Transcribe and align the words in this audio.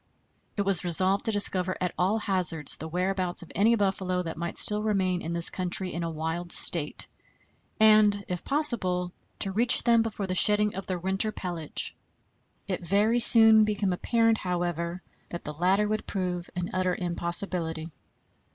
It 0.57 0.63
was 0.63 0.83
resolved 0.83 1.25
to 1.25 1.31
discover 1.31 1.77
at 1.79 1.93
all 1.95 2.17
hazards 2.17 2.75
the 2.75 2.87
whereabouts 2.87 3.43
of 3.43 3.51
any 3.53 3.75
buffalo 3.75 4.23
that 4.23 4.35
might 4.35 4.57
still 4.57 4.81
remain 4.81 5.21
in 5.21 5.31
this 5.33 5.51
country 5.51 5.93
in 5.93 6.01
a 6.01 6.09
wild 6.09 6.51
state, 6.51 7.05
and, 7.79 8.25
if 8.27 8.43
possible, 8.43 9.11
to 9.37 9.51
reach 9.51 9.83
them 9.83 10.01
before 10.01 10.25
the 10.25 10.33
shedding 10.33 10.73
of 10.73 10.87
their 10.87 10.97
winter 10.97 11.31
pelage. 11.31 11.95
It 12.67 12.83
very 12.83 13.19
soon 13.19 13.63
became 13.63 13.93
apparent, 13.93 14.39
however, 14.39 15.03
that 15.29 15.43
the 15.43 15.53
latter 15.53 15.87
would 15.87 16.07
prove 16.07 16.49
an 16.55 16.71
utter 16.73 16.95
impossibility. 16.95 17.91